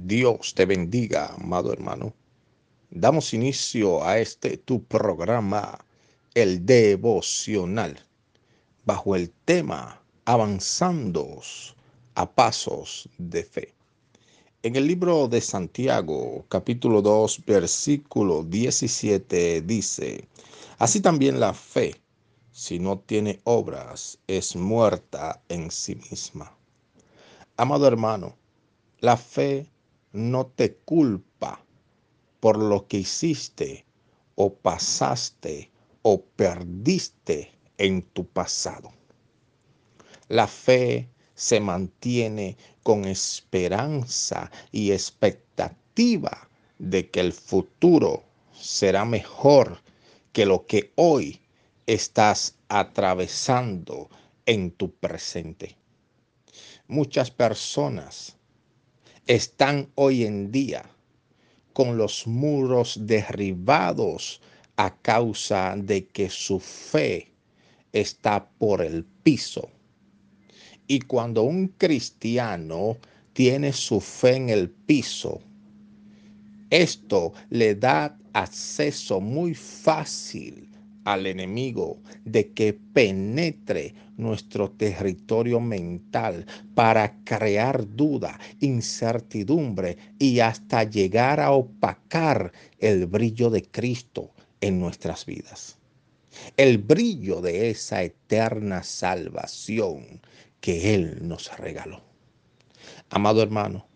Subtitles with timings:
[0.00, 2.14] Dios te bendiga, amado hermano.
[2.88, 5.76] Damos inicio a este tu programa,
[6.34, 7.98] el devocional,
[8.84, 11.42] bajo el tema Avanzando
[12.14, 13.74] a pasos de fe.
[14.62, 20.28] En el libro de Santiago, capítulo 2, versículo 17, dice,
[20.78, 21.96] Así también la fe,
[22.52, 26.56] si no tiene obras, es muerta en sí misma.
[27.56, 28.36] Amado hermano,
[29.00, 29.66] la fe
[30.12, 31.64] no te culpa
[32.40, 33.84] por lo que hiciste
[34.34, 35.70] o pasaste
[36.02, 38.92] o perdiste en tu pasado.
[40.28, 49.80] La fe se mantiene con esperanza y expectativa de que el futuro será mejor
[50.32, 51.40] que lo que hoy
[51.86, 54.08] estás atravesando
[54.46, 55.76] en tu presente.
[56.86, 58.37] Muchas personas
[59.28, 60.90] están hoy en día
[61.74, 64.40] con los muros derribados
[64.76, 67.28] a causa de que su fe
[67.92, 69.68] está por el piso.
[70.86, 72.96] Y cuando un cristiano
[73.34, 75.40] tiene su fe en el piso,
[76.70, 80.67] esto le da acceso muy fácil
[81.04, 91.40] al enemigo de que penetre nuestro territorio mental para crear duda, incertidumbre y hasta llegar
[91.40, 95.78] a opacar el brillo de Cristo en nuestras vidas.
[96.56, 100.20] El brillo de esa eterna salvación
[100.60, 102.02] que Él nos regaló.
[103.10, 103.86] Amado hermano,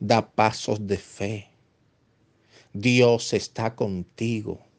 [0.00, 1.48] da pasos de fe.
[2.72, 4.71] Dios está contigo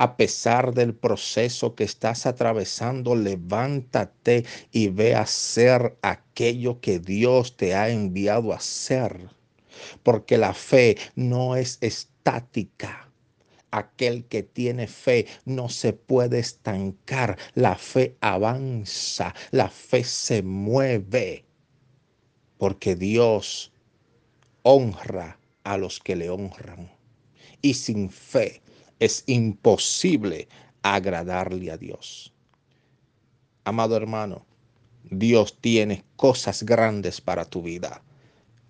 [0.00, 7.58] a pesar del proceso que estás atravesando, levántate y ve a hacer aquello que Dios
[7.58, 9.28] te ha enviado a hacer.
[10.02, 13.12] Porque la fe no es estática.
[13.72, 17.36] Aquel que tiene fe no se puede estancar.
[17.52, 21.44] La fe avanza, la fe se mueve.
[22.56, 23.70] Porque Dios
[24.62, 26.90] honra a los que le honran.
[27.60, 28.62] Y sin fe
[29.00, 30.48] es imposible
[30.82, 32.32] agradarle a Dios.
[33.64, 34.46] Amado hermano,
[35.04, 38.02] Dios tiene cosas grandes para tu vida,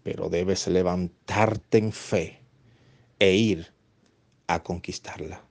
[0.03, 2.41] pero debes levantarte en fe
[3.19, 3.73] e ir
[4.47, 5.45] a conquistarla.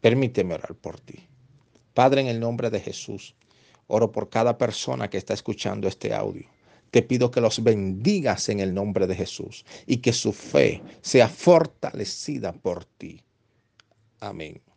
[0.00, 1.28] Permíteme orar por ti.
[1.92, 3.34] Padre, en el nombre de Jesús,
[3.88, 6.48] oro por cada persona que está escuchando este audio.
[6.90, 11.28] Te pido que los bendigas en el nombre de Jesús y que su fe sea
[11.28, 13.25] fortalecida por ti.
[14.20, 14.60] Amém.